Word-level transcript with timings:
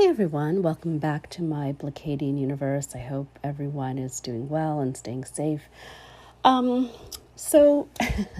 Hey 0.00 0.06
everyone, 0.06 0.62
welcome 0.62 0.96
back 0.96 1.28
to 1.28 1.42
my 1.42 1.74
Blacadian 1.74 2.40
universe. 2.40 2.94
I 2.94 3.00
hope 3.00 3.38
everyone 3.44 3.98
is 3.98 4.18
doing 4.18 4.48
well 4.48 4.80
and 4.80 4.96
staying 4.96 5.26
safe. 5.26 5.60
Um, 6.42 6.88
so, 7.36 7.86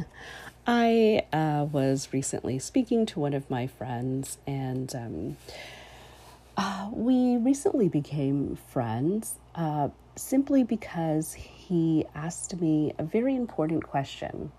I 0.66 1.26
uh, 1.34 1.66
was 1.70 2.14
recently 2.14 2.58
speaking 2.60 3.04
to 3.04 3.20
one 3.20 3.34
of 3.34 3.50
my 3.50 3.66
friends, 3.66 4.38
and 4.46 4.94
um, 4.94 5.36
uh, 6.56 6.88
we 6.94 7.36
recently 7.36 7.90
became 7.90 8.56
friends 8.70 9.34
uh, 9.54 9.90
simply 10.16 10.64
because 10.64 11.34
he 11.34 12.06
asked 12.14 12.58
me 12.58 12.94
a 12.96 13.04
very 13.04 13.36
important 13.36 13.86
question. 13.86 14.50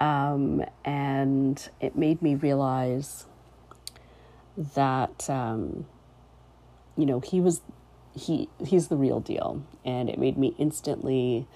Um, 0.00 0.64
and 0.84 1.68
it 1.80 1.94
made 1.94 2.20
me 2.20 2.34
realize 2.34 3.26
that 4.74 5.30
um, 5.30 5.86
you 6.96 7.06
know 7.06 7.20
he 7.20 7.40
was 7.40 7.60
he 8.14 8.48
he's 8.64 8.88
the 8.88 8.96
real 8.96 9.20
deal. 9.20 9.62
And 9.84 10.08
it 10.08 10.18
made 10.18 10.36
me 10.36 10.54
instantly 10.58 11.46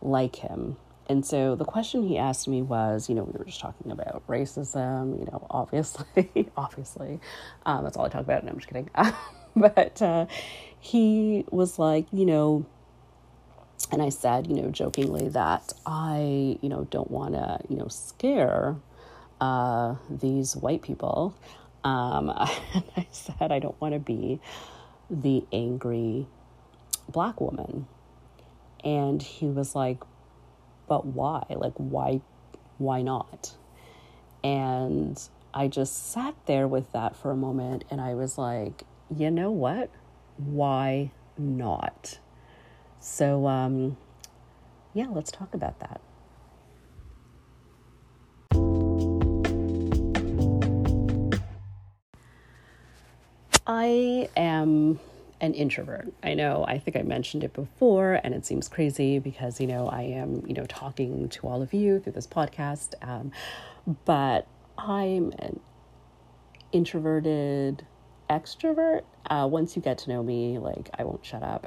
like 0.00 0.36
him. 0.36 0.76
And 1.06 1.24
so 1.26 1.54
the 1.54 1.66
question 1.66 2.06
he 2.08 2.16
asked 2.16 2.48
me 2.48 2.62
was 2.62 3.08
you 3.08 3.14
know 3.14 3.24
we 3.24 3.38
were 3.38 3.44
just 3.44 3.60
talking 3.60 3.90
about 3.90 4.26
racism 4.26 5.18
you 5.18 5.26
know 5.26 5.46
obviously 5.50 6.50
obviously. 6.56 7.20
Um, 7.66 7.84
that's 7.84 7.96
all 7.96 8.06
i 8.06 8.08
talk 8.08 8.22
about. 8.22 8.40
And 8.40 8.50
i'm 8.50 8.56
just 8.56 8.68
kidding. 8.68 8.90
But 9.56 10.02
uh, 10.02 10.26
he 10.80 11.44
was 11.48 11.78
like 11.78 12.06
you 12.12 12.26
know 12.26 12.66
and 13.92 14.02
i 14.02 14.08
said 14.08 14.48
you 14.48 14.60
know 14.60 14.70
jokingly 14.70 15.28
that 15.28 15.72
i 15.86 16.58
you 16.60 16.68
know 16.68 16.88
don't 16.90 17.08
want 17.08 17.34
to 17.34 17.60
you 17.68 17.76
know 17.76 17.86
scare 17.86 18.74
uh, 19.40 19.96
these 20.08 20.56
white 20.56 20.82
people. 20.82 21.34
Um, 21.82 22.30
and 22.74 22.84
I 22.96 23.06
said, 23.10 23.52
I 23.52 23.58
don't 23.58 23.78
want 23.80 23.94
to 23.94 24.00
be 24.00 24.40
the 25.10 25.44
angry 25.52 26.26
black 27.08 27.40
woman. 27.40 27.86
And 28.82 29.22
he 29.22 29.46
was 29.46 29.74
like, 29.74 29.98
but 30.86 31.06
why? 31.06 31.44
Like, 31.48 31.74
why, 31.76 32.20
why 32.78 33.02
not? 33.02 33.54
And 34.42 35.20
I 35.54 35.68
just 35.68 36.12
sat 36.12 36.34
there 36.46 36.68
with 36.68 36.92
that 36.92 37.16
for 37.16 37.30
a 37.30 37.36
moment 37.36 37.84
and 37.90 38.00
I 38.00 38.14
was 38.14 38.36
like, 38.36 38.84
you 39.14 39.30
know 39.30 39.50
what? 39.50 39.90
Why 40.36 41.12
not? 41.38 42.18
So, 43.00 43.46
um, 43.46 43.96
yeah, 44.92 45.06
let's 45.08 45.30
talk 45.30 45.54
about 45.54 45.80
that. 45.80 46.00
I 53.66 54.28
am 54.36 55.00
an 55.40 55.54
introvert. 55.54 56.12
I 56.22 56.34
know, 56.34 56.64
I 56.66 56.78
think 56.78 56.96
I 56.96 57.02
mentioned 57.02 57.44
it 57.44 57.52
before, 57.52 58.20
and 58.22 58.34
it 58.34 58.44
seems 58.44 58.68
crazy 58.68 59.18
because, 59.18 59.60
you 59.60 59.66
know, 59.66 59.88
I 59.88 60.02
am, 60.02 60.42
you 60.46 60.54
know, 60.54 60.64
talking 60.66 61.28
to 61.30 61.48
all 61.48 61.62
of 61.62 61.72
you 61.72 61.98
through 62.00 62.12
this 62.12 62.26
podcast. 62.26 62.94
Um, 63.02 63.32
but 64.04 64.46
I'm 64.76 65.32
an 65.38 65.60
introverted 66.72 67.86
extrovert. 68.28 69.02
Uh, 69.28 69.48
once 69.50 69.76
you 69.76 69.82
get 69.82 69.98
to 69.98 70.10
know 70.10 70.22
me, 70.22 70.58
like, 70.58 70.90
I 70.98 71.04
won't 71.04 71.24
shut 71.24 71.42
up. 71.42 71.66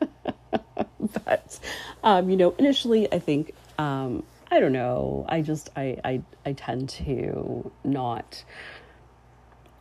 but, 1.24 1.60
um, 2.04 2.30
you 2.30 2.36
know, 2.36 2.54
initially, 2.58 3.12
I 3.12 3.18
think, 3.18 3.52
um, 3.78 4.22
I 4.50 4.60
don't 4.60 4.72
know, 4.72 5.26
I 5.28 5.42
just, 5.42 5.70
I, 5.76 5.98
I, 6.04 6.22
I 6.44 6.52
tend 6.52 6.88
to 6.90 7.70
not 7.82 8.44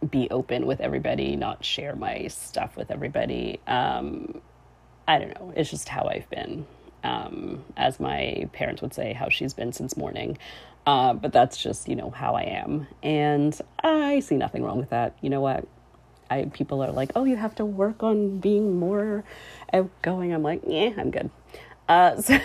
be 0.09 0.30
open 0.30 0.66
with 0.66 0.81
everybody, 0.81 1.36
not 1.36 1.64
share 1.64 1.95
my 1.95 2.28
stuff 2.28 2.75
with 2.78 2.92
everybody. 2.92 3.59
Um, 3.67 4.42
I 5.08 5.20
don't 5.20 5.39
know. 5.39 5.53
It's 5.56 5.70
just 5.70 5.89
how 5.89 6.06
I've 6.06 6.30
been. 6.30 6.66
Um, 7.03 7.64
as 7.78 8.00
my 8.00 8.50
parents 8.52 8.82
would 8.82 8.94
say, 8.94 9.14
how 9.14 9.30
she's 9.30 9.54
been 9.54 9.73
since 9.73 9.95
morning. 9.95 10.38
Uh, 10.88 11.14
but 11.14 11.32
that's 11.32 11.58
just, 11.58 11.88
you 11.88 11.95
know, 11.95 12.10
how 12.10 12.36
I 12.36 12.44
am. 12.44 12.88
And 13.04 13.60
I 13.83 14.20
see 14.20 14.36
nothing 14.36 14.64
wrong 14.64 14.80
with 14.80 14.89
that. 14.89 15.15
You 15.21 15.30
know 15.30 15.42
what? 15.42 15.67
I 16.30 16.45
people 16.45 16.83
are 16.83 16.92
like, 16.92 17.11
oh, 17.15 17.23
you 17.23 17.36
have 17.36 17.55
to 17.55 17.65
work 17.65 18.02
on 18.02 18.39
being 18.39 18.80
more 18.80 19.23
outgoing. 19.71 20.33
I'm 20.33 20.44
like, 20.44 20.61
yeah, 20.67 20.92
I'm 20.98 21.11
good. 21.11 21.30
Uh, 21.87 22.19
so 22.21 22.39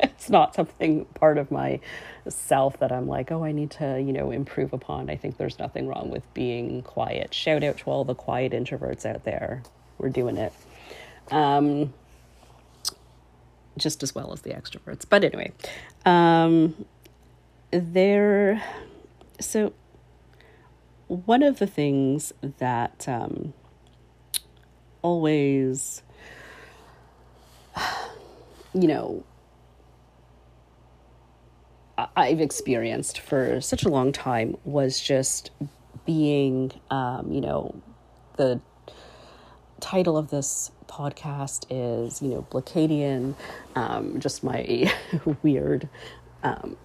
it's 0.00 0.30
not 0.30 0.54
something 0.54 1.04
part 1.06 1.38
of 1.38 1.50
my 1.50 1.80
self 2.28 2.78
that 2.78 2.90
I'm 2.92 3.06
like, 3.06 3.30
oh, 3.30 3.44
I 3.44 3.52
need 3.52 3.70
to, 3.72 4.00
you 4.00 4.12
know, 4.12 4.30
improve 4.30 4.72
upon. 4.72 5.10
I 5.10 5.16
think 5.16 5.36
there's 5.36 5.58
nothing 5.58 5.86
wrong 5.86 6.10
with 6.10 6.22
being 6.34 6.82
quiet. 6.82 7.34
Shout 7.34 7.62
out 7.62 7.78
to 7.78 7.84
all 7.90 8.04
the 8.04 8.14
quiet 8.14 8.52
introverts 8.52 9.04
out 9.04 9.24
there. 9.24 9.62
We're 9.98 10.08
doing 10.08 10.36
it. 10.36 10.52
Um, 11.30 11.92
just 13.76 14.02
as 14.02 14.14
well 14.14 14.32
as 14.32 14.42
the 14.42 14.50
extroverts. 14.50 15.04
But 15.08 15.24
anyway, 15.24 15.52
um, 16.04 16.84
there, 17.70 18.62
so 19.40 19.72
one 21.08 21.42
of 21.42 21.58
the 21.58 21.66
things 21.66 22.32
that 22.58 23.08
um, 23.08 23.52
always, 25.02 26.02
you 28.74 28.88
know, 28.88 29.24
I've 32.16 32.40
experienced 32.40 33.20
for 33.20 33.60
such 33.60 33.84
a 33.84 33.88
long 33.88 34.12
time 34.12 34.56
was 34.64 35.00
just 35.00 35.50
being, 36.04 36.72
um, 36.90 37.30
you 37.30 37.40
know, 37.40 37.74
the 38.36 38.60
title 39.80 40.16
of 40.16 40.30
this 40.30 40.72
podcast 40.88 41.66
is, 41.70 42.20
you 42.20 42.28
know, 42.28 42.46
Blacadian, 42.50 43.34
um, 43.76 44.18
just 44.18 44.42
my 44.42 44.92
weird 45.42 45.88
um, 46.42 46.76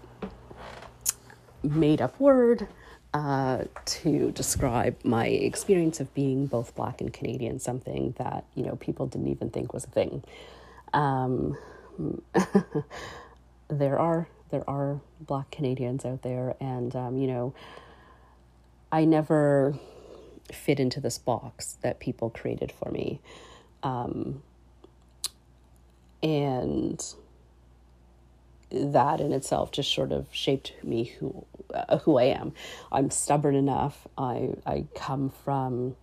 made 1.63 2.01
up 2.01 2.19
word 2.19 2.67
uh, 3.13 3.63
to 3.85 4.31
describe 4.31 4.95
my 5.03 5.25
experience 5.25 6.00
of 6.00 6.13
being 6.13 6.45
both 6.45 6.75
Black 6.75 7.01
and 7.01 7.11
Canadian, 7.11 7.59
something 7.59 8.13
that, 8.19 8.45
you 8.53 8.63
know, 8.63 8.75
people 8.75 9.07
didn't 9.07 9.27
even 9.29 9.50
think 9.50 9.73
was 9.73 9.85
a 9.85 9.89
thing. 9.89 10.23
Um, 10.94 11.57
there 13.68 14.00
are 14.00 14.28
there 14.52 14.68
are 14.68 15.00
black 15.20 15.52
Canadians 15.52 16.06
out 16.06 16.22
there, 16.22 16.56
and 16.60 16.96
um, 16.96 17.18
you 17.18 17.28
know, 17.28 17.54
I 18.92 19.06
never 19.06 19.76
fit 20.52 20.80
into 20.80 21.00
this 21.00 21.18
box 21.18 21.78
that 21.82 22.00
people 22.00 22.30
created 22.30 22.72
for 22.72 22.90
me. 22.92 23.20
Um, 23.84 24.42
and 26.22 27.02
that 28.72 29.20
in 29.20 29.31
itself 29.31 29.72
just 29.72 29.94
sort 29.94 30.12
of 30.12 30.28
shaped 30.31 30.74
me 30.84 31.06
who 31.20 31.46
uh, 31.74 31.98
who 32.00 32.18
I 32.18 32.26
am. 32.26 32.54
I'm 32.92 33.10
stubborn 33.10 33.56
enough. 33.56 34.08
I 34.18 34.50
I 34.66 34.86
come 34.96 35.30
from 35.30 35.96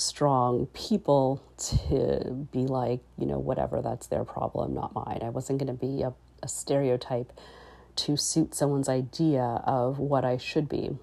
strong 0.00 0.66
people 0.66 1.42
to 1.58 2.48
be 2.52 2.60
like, 2.60 3.00
you 3.18 3.26
know, 3.26 3.38
whatever, 3.38 3.82
that's 3.82 4.06
their 4.06 4.24
problem, 4.24 4.74
not 4.74 4.94
mine. 4.94 5.20
I 5.22 5.28
wasn't 5.28 5.58
going 5.58 5.76
to 5.76 5.86
be 5.86 6.02
a, 6.02 6.12
a 6.42 6.48
stereotype 6.48 7.32
to 7.96 8.16
suit 8.16 8.54
someone's 8.54 8.88
idea 8.88 9.62
of 9.64 9.98
what 9.98 10.24
I 10.24 10.38
should 10.38 10.68
be. 10.68 10.96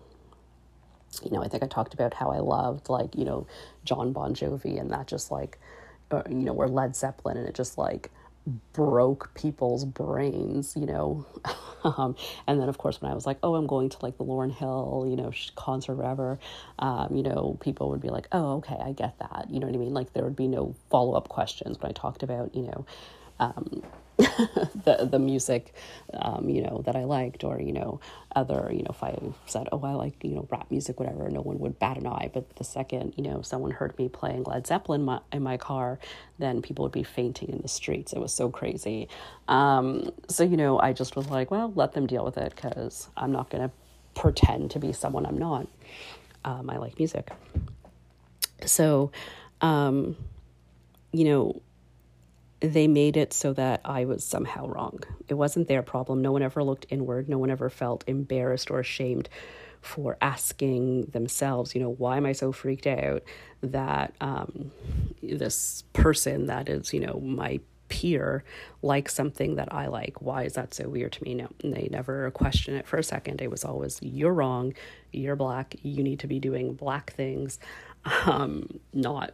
You 1.23 1.31
know, 1.31 1.43
I 1.43 1.47
think 1.47 1.63
I 1.63 1.67
talked 1.67 1.93
about 1.93 2.15
how 2.15 2.31
I 2.31 2.39
loved, 2.39 2.89
like, 2.89 3.15
you 3.15 3.25
know, 3.25 3.47
Jon 3.83 4.13
Bon 4.13 4.33
Jovi 4.33 4.79
and 4.79 4.91
that 4.91 5.07
just 5.07 5.31
like, 5.31 5.59
uh, 6.11 6.23
you 6.29 6.35
know, 6.35 6.53
or 6.53 6.67
Led 6.67 6.95
Zeppelin 6.95 7.37
and 7.37 7.47
it 7.47 7.55
just 7.55 7.77
like 7.77 8.11
broke 8.73 9.33
people's 9.33 9.85
brains, 9.85 10.75
you 10.75 10.85
know. 10.85 11.25
um, 11.83 12.15
and 12.47 12.59
then, 12.59 12.69
of 12.69 12.77
course, 12.77 13.01
when 13.01 13.11
I 13.11 13.15
was 13.15 13.25
like, 13.25 13.37
oh, 13.43 13.55
I'm 13.55 13.67
going 13.67 13.89
to 13.89 13.97
like 14.01 14.17
the 14.17 14.23
Lauryn 14.23 14.53
Hill, 14.53 15.05
you 15.09 15.15
know, 15.15 15.31
concert, 15.55 15.95
whatever, 15.95 16.39
um, 16.79 17.15
you 17.15 17.23
know, 17.23 17.57
people 17.59 17.89
would 17.89 18.01
be 18.01 18.09
like, 18.09 18.27
oh, 18.31 18.57
okay, 18.57 18.77
I 18.83 18.91
get 18.93 19.17
that. 19.19 19.47
You 19.49 19.59
know 19.59 19.67
what 19.67 19.75
I 19.75 19.79
mean? 19.79 19.93
Like, 19.93 20.13
there 20.13 20.23
would 20.23 20.35
be 20.35 20.47
no 20.47 20.75
follow 20.89 21.13
up 21.13 21.29
questions 21.29 21.77
when 21.79 21.89
I 21.89 21.93
talked 21.93 22.23
about, 22.23 22.55
you 22.55 22.63
know, 22.63 22.85
um, 23.39 23.83
the 24.85 25.07
the 25.11 25.19
music, 25.19 25.75
um, 26.13 26.49
you 26.49 26.61
know, 26.61 26.81
that 26.85 26.95
I 26.95 27.03
liked, 27.03 27.43
or 27.43 27.61
you 27.61 27.71
know, 27.71 27.99
other, 28.35 28.69
you 28.71 28.79
know, 28.79 28.89
if 28.89 29.03
I 29.03 29.15
said, 29.45 29.69
oh, 29.71 29.79
I 29.83 29.93
like 29.93 30.23
you 30.23 30.31
know 30.31 30.47
rap 30.49 30.71
music, 30.71 30.99
whatever, 30.99 31.29
no 31.29 31.41
one 31.41 31.59
would 31.59 31.77
bat 31.77 31.97
an 31.97 32.07
eye. 32.07 32.31
But 32.33 32.55
the 32.55 32.63
second 32.63 33.13
you 33.15 33.23
know 33.23 33.43
someone 33.43 33.71
heard 33.71 33.97
me 33.99 34.09
playing 34.09 34.43
Led 34.43 34.65
Zeppelin 34.65 35.03
my, 35.03 35.19
in 35.31 35.43
my 35.43 35.57
car, 35.57 35.99
then 36.39 36.63
people 36.63 36.81
would 36.83 36.91
be 36.91 37.03
fainting 37.03 37.49
in 37.49 37.61
the 37.61 37.67
streets. 37.67 38.11
It 38.11 38.19
was 38.19 38.33
so 38.33 38.49
crazy. 38.49 39.07
Um, 39.47 40.11
so 40.27 40.43
you 40.43 40.57
know, 40.57 40.79
I 40.79 40.93
just 40.93 41.15
was 41.15 41.29
like, 41.29 41.51
well, 41.51 41.71
let 41.75 41.93
them 41.93 42.07
deal 42.07 42.25
with 42.25 42.37
it 42.37 42.55
because 42.55 43.09
I'm 43.15 43.31
not 43.31 43.51
gonna 43.51 43.71
pretend 44.15 44.71
to 44.71 44.79
be 44.79 44.93
someone 44.93 45.27
I'm 45.27 45.37
not. 45.37 45.67
Um, 46.43 46.71
I 46.71 46.77
like 46.77 46.97
music, 46.97 47.29
so 48.65 49.11
um, 49.61 50.15
you 51.11 51.25
know 51.25 51.61
they 52.59 52.87
made 52.87 53.17
it 53.17 53.33
so 53.33 53.53
that 53.53 53.81
I 53.85 54.05
was 54.05 54.23
somehow 54.23 54.67
wrong. 54.67 54.99
It 55.27 55.35
wasn't 55.35 55.67
their 55.67 55.83
problem. 55.83 56.21
No 56.21 56.31
one 56.31 56.41
ever 56.41 56.63
looked 56.63 56.87
inward. 56.89 57.29
No 57.29 57.37
one 57.37 57.51
ever 57.51 57.69
felt 57.69 58.03
embarrassed 58.07 58.71
or 58.71 58.79
ashamed 58.79 59.29
for 59.81 60.17
asking 60.21 61.05
themselves, 61.05 61.75
you 61.75 61.81
know, 61.81 61.91
why 61.91 62.17
am 62.17 62.25
I 62.25 62.31
so 62.33 62.51
freaked 62.51 62.87
out 62.87 63.23
that 63.61 64.13
um, 64.19 64.71
this 65.21 65.83
person 65.93 66.47
that 66.47 66.67
is, 66.67 66.93
you 66.93 66.99
know, 66.99 67.19
my 67.23 67.59
peer 67.89 68.43
likes 68.81 69.13
something 69.13 69.55
that 69.55 69.71
I 69.71 69.87
like? 69.87 70.21
Why 70.21 70.43
is 70.43 70.53
that 70.53 70.73
so 70.73 70.89
weird 70.89 71.13
to 71.13 71.23
me? 71.23 71.35
No, 71.35 71.47
they 71.63 71.87
never 71.91 72.29
question 72.31 72.75
it 72.75 72.87
for 72.87 72.97
a 72.97 73.03
second. 73.03 73.41
It 73.41 73.51
was 73.51 73.63
always, 73.63 73.99
you're 74.01 74.33
wrong, 74.33 74.73
you're 75.13 75.35
black, 75.35 75.75
you 75.83 76.03
need 76.03 76.19
to 76.19 76.27
be 76.27 76.39
doing 76.39 76.73
black 76.73 77.13
things, 77.13 77.59
um, 78.25 78.79
not 78.93 79.31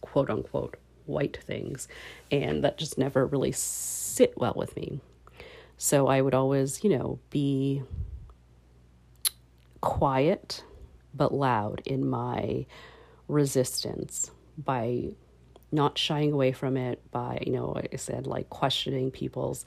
quote 0.00 0.28
unquote 0.28 0.76
white 1.06 1.38
things. 1.42 1.88
And 2.30 2.64
that 2.64 2.78
just 2.78 2.98
never 2.98 3.26
really 3.26 3.52
sit 3.52 4.34
well 4.36 4.54
with 4.56 4.76
me. 4.76 5.00
So 5.76 6.06
I 6.06 6.20
would 6.20 6.34
always, 6.34 6.84
you 6.84 6.90
know, 6.90 7.18
be 7.30 7.82
quiet 9.80 10.64
but 11.12 11.32
loud 11.32 11.82
in 11.84 12.08
my 12.08 12.66
resistance 13.28 14.30
by 14.56 15.10
not 15.70 15.98
shying 15.98 16.32
away 16.32 16.52
from 16.52 16.76
it 16.76 17.02
by 17.10 17.42
you 17.44 17.52
know 17.52 17.72
like 17.72 17.90
i 17.92 17.96
said 17.96 18.26
like 18.26 18.48
questioning 18.48 19.10
people's 19.10 19.64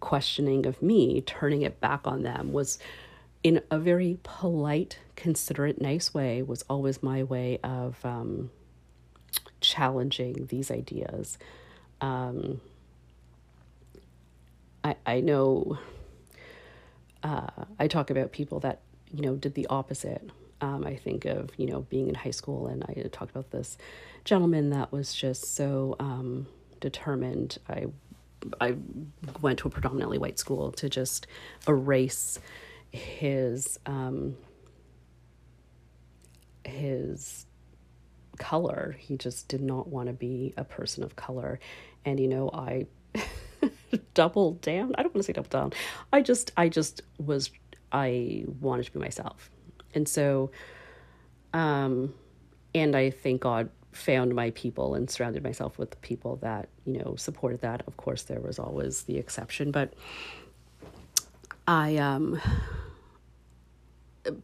questioning 0.00 0.66
of 0.66 0.80
me 0.82 1.20
turning 1.22 1.62
it 1.62 1.80
back 1.80 2.06
on 2.06 2.22
them 2.22 2.52
was 2.52 2.78
in 3.42 3.60
a 3.70 3.78
very 3.78 4.18
polite 4.22 4.98
considerate 5.16 5.80
nice 5.80 6.12
way 6.14 6.42
was 6.42 6.62
always 6.68 7.02
my 7.02 7.22
way 7.22 7.58
of 7.64 7.98
um, 8.04 8.50
challenging 9.62 10.46
these 10.46 10.70
ideas 10.70 11.38
um, 12.00 12.60
I, 14.84 14.96
I 15.06 15.20
know 15.20 15.78
uh, 17.22 17.46
I 17.78 17.86
talk 17.86 18.10
about 18.10 18.32
people 18.32 18.60
that 18.60 18.80
you 19.12 19.22
know, 19.22 19.36
did 19.36 19.54
the 19.54 19.66
opposite. 19.68 20.30
Um, 20.60 20.84
I 20.86 20.96
think 20.96 21.24
of, 21.24 21.50
you 21.56 21.66
know, 21.66 21.80
being 21.82 22.08
in 22.08 22.14
high 22.14 22.30
school, 22.30 22.66
and 22.66 22.84
I 22.84 23.08
talked 23.12 23.30
about 23.30 23.50
this 23.50 23.76
gentleman 24.24 24.70
that 24.70 24.92
was 24.92 25.14
just 25.14 25.54
so 25.54 25.96
um, 25.98 26.46
determined. 26.80 27.58
I, 27.68 27.86
I 28.60 28.76
went 29.40 29.58
to 29.60 29.68
a 29.68 29.70
predominantly 29.70 30.18
white 30.18 30.38
school 30.38 30.72
to 30.72 30.88
just 30.88 31.26
erase 31.68 32.38
his 32.90 33.78
um, 33.86 34.36
his 36.64 37.46
color. 38.38 38.96
He 38.98 39.16
just 39.16 39.48
did 39.48 39.62
not 39.62 39.88
want 39.88 40.08
to 40.08 40.12
be 40.12 40.54
a 40.56 40.64
person 40.64 41.02
of 41.02 41.16
color, 41.16 41.60
and 42.04 42.18
you 42.18 42.28
know, 42.28 42.50
I 42.52 42.86
doubled 44.14 44.60
down. 44.60 44.94
I 44.96 45.02
don't 45.02 45.14
want 45.14 45.24
to 45.24 45.24
say 45.24 45.32
double 45.32 45.48
down. 45.48 45.72
I 46.12 46.22
just, 46.22 46.52
I 46.56 46.68
just 46.68 47.02
was 47.18 47.50
I 47.92 48.44
wanted 48.60 48.86
to 48.86 48.92
be 48.92 48.98
myself. 48.98 49.50
And 49.94 50.08
so, 50.08 50.50
um, 51.52 52.14
and 52.74 52.96
I 52.96 53.10
thank 53.10 53.42
God 53.42 53.68
found 53.92 54.34
my 54.34 54.50
people 54.50 54.94
and 54.94 55.10
surrounded 55.10 55.44
myself 55.44 55.78
with 55.78 55.90
the 55.90 55.98
people 55.98 56.36
that, 56.36 56.70
you 56.86 56.98
know, 56.98 57.14
supported 57.16 57.60
that. 57.60 57.82
Of 57.86 57.98
course, 57.98 58.22
there 58.22 58.40
was 58.40 58.58
always 58.58 59.02
the 59.02 59.18
exception, 59.18 59.70
but 59.70 59.92
I, 61.68 61.98
um, 61.98 62.40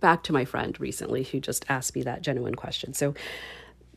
back 0.00 0.22
to 0.24 0.32
my 0.32 0.44
friend 0.44 0.78
recently 0.78 1.22
who 1.22 1.40
just 1.40 1.64
asked 1.70 1.94
me 1.96 2.02
that 2.02 2.20
genuine 2.20 2.54
question. 2.54 2.92
So 2.92 3.14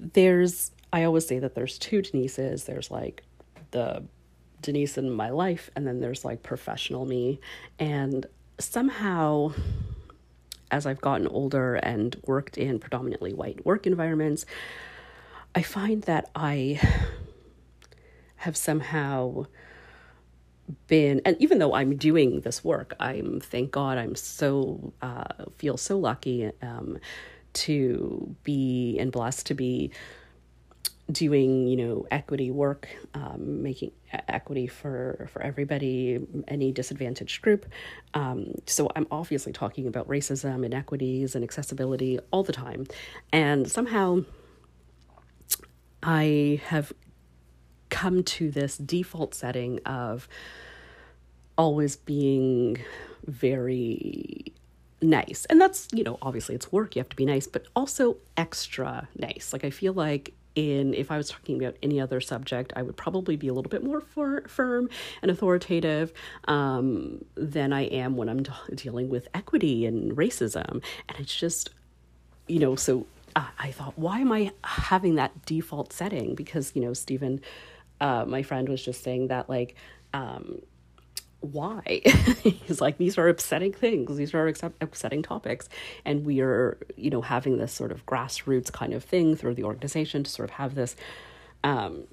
there's, 0.01 0.71
I 0.91 1.03
always 1.03 1.27
say 1.27 1.39
that 1.39 1.55
there's 1.55 1.77
two 1.77 2.01
Denises. 2.01 2.65
There's 2.65 2.91
like 2.91 3.23
the 3.71 4.03
Denise 4.61 4.97
in 4.97 5.09
my 5.09 5.29
life, 5.29 5.69
and 5.75 5.87
then 5.87 6.01
there's 6.01 6.25
like 6.25 6.43
professional 6.43 7.05
me. 7.05 7.39
And 7.79 8.25
somehow, 8.59 9.53
as 10.69 10.85
I've 10.85 11.01
gotten 11.01 11.27
older 11.27 11.75
and 11.75 12.15
worked 12.25 12.57
in 12.57 12.79
predominantly 12.79 13.33
white 13.33 13.65
work 13.65 13.87
environments, 13.87 14.45
I 15.53 15.61
find 15.61 16.03
that 16.03 16.29
I 16.35 16.79
have 18.37 18.57
somehow 18.57 19.45
been 20.87 21.21
and 21.25 21.35
even 21.39 21.59
though 21.59 21.73
i'm 21.73 21.97
doing 21.97 22.41
this 22.41 22.63
work 22.63 22.93
i'm 22.99 23.39
thank 23.39 23.71
god 23.71 23.97
i'm 23.97 24.15
so 24.15 24.93
uh, 25.01 25.25
feel 25.57 25.77
so 25.77 25.97
lucky 25.99 26.49
um, 26.61 26.97
to 27.53 28.35
be 28.43 28.97
and 28.99 29.11
blessed 29.11 29.47
to 29.47 29.53
be 29.53 29.91
doing 31.11 31.67
you 31.67 31.75
know 31.75 32.05
equity 32.09 32.51
work 32.51 32.87
um, 33.13 33.63
making 33.63 33.91
equity 34.27 34.67
for 34.67 35.27
for 35.31 35.41
everybody 35.41 36.19
any 36.47 36.71
disadvantaged 36.71 37.41
group. 37.41 37.65
Um, 38.13 38.55
so 38.65 38.89
i'm 38.95 39.07
obviously 39.11 39.51
talking 39.51 39.87
about 39.87 40.07
racism 40.07 40.65
inequities 40.65 41.35
and 41.35 41.43
accessibility 41.43 42.19
all 42.31 42.43
the 42.43 42.53
time. 42.53 42.87
And 43.31 43.69
somehow 43.69 44.23
i 46.03 46.61
have 46.65 46.93
come 47.89 48.23
to 48.23 48.49
this 48.49 48.77
default 48.77 49.35
setting 49.35 49.79
of 49.85 50.27
always 51.57 51.95
being 51.97 52.77
very 53.25 54.53
nice. 55.01 55.45
And 55.45 55.59
that's, 55.59 55.87
you 55.91 56.03
know, 56.03 56.17
obviously 56.21 56.55
it's 56.55 56.71
work, 56.71 56.95
you 56.95 56.99
have 56.99 57.09
to 57.09 57.15
be 57.15 57.25
nice, 57.25 57.47
but 57.47 57.65
also 57.75 58.17
extra 58.37 59.07
nice. 59.17 59.51
Like 59.53 59.63
I 59.63 59.69
feel 59.69 59.93
like 59.93 60.33
in 60.55 60.93
if 60.93 61.11
I 61.11 61.17
was 61.17 61.29
talking 61.29 61.63
about 61.63 61.77
any 61.81 61.99
other 61.99 62.19
subject, 62.19 62.73
I 62.75 62.81
would 62.81 62.97
probably 62.97 63.35
be 63.35 63.47
a 63.47 63.53
little 63.53 63.69
bit 63.69 63.83
more 63.83 64.01
for, 64.01 64.41
firm 64.47 64.89
and 65.21 65.31
authoritative 65.31 66.11
um, 66.47 67.23
than 67.35 67.71
I 67.73 67.83
am 67.83 68.17
when 68.17 68.29
I'm 68.29 68.43
dealing 68.75 69.09
with 69.09 69.27
equity 69.33 69.85
and 69.85 70.15
racism. 70.15 70.83
And 71.07 71.19
it's 71.19 71.35
just, 71.35 71.69
you 72.47 72.59
know, 72.59 72.75
so 72.75 73.05
uh, 73.35 73.47
I 73.59 73.71
thought, 73.71 73.97
why 73.97 74.19
am 74.19 74.31
I 74.31 74.51
having 74.63 75.15
that 75.15 75.45
default 75.45 75.93
setting? 75.93 76.35
Because, 76.35 76.73
you 76.75 76.81
know, 76.81 76.93
Stephen, 76.93 77.39
uh, 78.01 78.25
my 78.25 78.43
friend, 78.43 78.67
was 78.67 78.83
just 78.83 79.03
saying 79.03 79.27
that, 79.27 79.49
like, 79.49 79.75
um, 80.13 80.61
why? 81.41 82.01
He's 82.43 82.81
like, 82.81 82.97
these 82.97 83.17
are 83.17 83.27
upsetting 83.27 83.73
things. 83.73 84.15
These 84.15 84.33
are 84.33 84.47
upsetting 84.79 85.23
topics. 85.23 85.67
And 86.05 86.23
we 86.25 86.39
are, 86.41 86.77
you 86.95 87.09
know, 87.09 87.21
having 87.21 87.57
this 87.57 87.73
sort 87.73 87.91
of 87.91 88.05
grassroots 88.05 88.71
kind 88.71 88.93
of 88.93 89.03
thing 89.03 89.35
through 89.35 89.55
the 89.55 89.63
organization 89.63 90.23
to 90.23 90.29
sort 90.29 90.49
of 90.49 90.55
have 90.55 90.75
this, 90.75 90.95
um, 91.63 92.03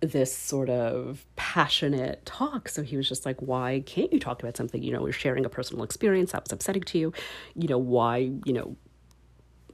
this 0.00 0.34
sort 0.34 0.70
of 0.70 1.26
passionate 1.34 2.24
talk. 2.24 2.68
So 2.68 2.82
he 2.82 2.96
was 2.96 3.08
just 3.08 3.26
like, 3.26 3.40
why 3.40 3.82
can't 3.84 4.12
you 4.12 4.20
talk 4.20 4.42
about 4.42 4.56
something? 4.56 4.82
You 4.82 4.92
know, 4.92 5.02
we're 5.02 5.12
sharing 5.12 5.44
a 5.44 5.48
personal 5.48 5.82
experience 5.82 6.32
that 6.32 6.44
was 6.44 6.52
upsetting 6.52 6.82
to 6.82 6.98
you. 6.98 7.12
You 7.56 7.66
know, 7.66 7.78
why, 7.78 8.30
you 8.44 8.52
know, 8.52 8.76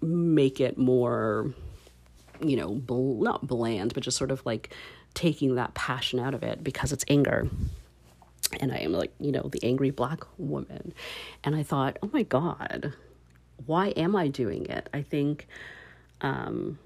make 0.00 0.60
it 0.60 0.78
more, 0.78 1.52
you 2.40 2.56
know, 2.56 2.74
bl- 2.74 3.22
not 3.22 3.46
bland, 3.46 3.93
but 3.93 4.02
just 4.02 4.17
sort 4.17 4.31
of 4.31 4.44
like 4.46 4.74
taking 5.12 5.56
that 5.56 5.74
passion 5.74 6.19
out 6.19 6.32
of 6.32 6.43
it 6.43 6.64
because 6.64 6.90
it's 6.90 7.05
anger 7.06 7.50
and 8.60 8.72
I 8.72 8.78
am 8.78 8.92
like, 8.92 9.12
you 9.18 9.32
know, 9.32 9.48
the 9.50 9.62
angry 9.62 9.90
black 9.90 10.24
woman. 10.38 10.92
And 11.44 11.54
I 11.54 11.62
thought, 11.62 11.98
oh 12.02 12.10
my 12.12 12.22
God, 12.22 12.94
why 13.66 13.88
am 13.88 14.16
I 14.16 14.28
doing 14.28 14.66
it? 14.66 14.88
I 14.92 15.02
think 15.02 15.46
um, 16.20 16.78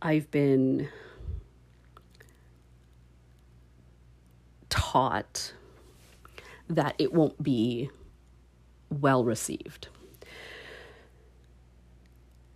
I've 0.00 0.30
been 0.30 0.88
taught 4.68 5.52
that 6.68 6.94
it 6.98 7.12
won't 7.12 7.42
be 7.42 7.90
well 8.90 9.24
received. 9.24 9.88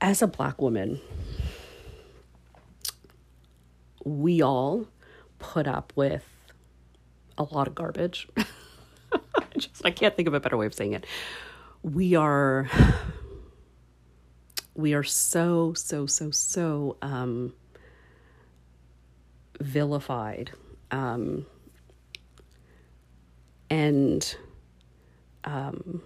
As 0.00 0.22
a 0.22 0.26
black 0.26 0.60
woman, 0.60 1.00
we 4.04 4.42
all 4.42 4.86
put 5.38 5.66
up 5.66 5.92
with 5.96 6.36
a 7.38 7.45
lot 7.45 7.69
of 7.69 7.75
garbage. 7.75 8.28
Just 9.59 9.85
I 9.85 9.90
can't 9.90 10.14
think 10.14 10.28
of 10.28 10.35
a 10.35 10.40
better 10.40 10.57
way 10.57 10.66
of 10.66 10.75
saying 10.75 10.93
it. 10.93 11.07
We 11.83 12.14
are 12.14 12.69
we 14.75 14.95
are 14.95 15.05
so 15.05 15.73
so 15.75 16.07
so 16.07 16.31
so 16.31 16.97
um, 17.02 17.55
vilified 19.61 20.52
um, 20.90 21.47
and 23.71 24.37
um, 25.45 26.02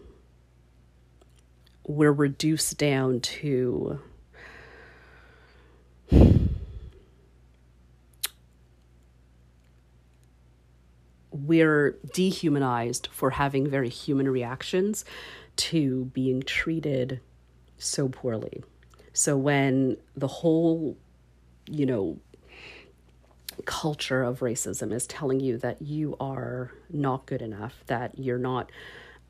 we're 1.87 2.13
reduced 2.13 2.79
down 2.79 3.21
to 3.21 4.01
we're 11.47 11.99
dehumanized 12.13 13.09
for 13.13 13.31
having 13.31 13.69
very 13.69 13.89
human 13.89 14.29
reactions 14.29 15.05
to 15.57 16.07
being 16.07 16.43
treated 16.43 17.21
so 17.79 18.09
poorly. 18.09 18.63
So 19.13 19.37
when 19.37 19.97
the 20.17 20.29
whole, 20.29 20.97
you 21.67 21.87
know, 21.87 22.19
culture 23.65 24.23
of 24.23 24.41
racism 24.41 24.93
is 24.93 25.07
telling 25.07 25.41
you 25.41 25.59
that 25.59 25.83
you 25.83 26.17
are 26.21 26.73
not 26.89 27.27
good 27.27 27.43
enough, 27.43 27.75
that 27.87 28.19
you're 28.19 28.39
not 28.39 28.71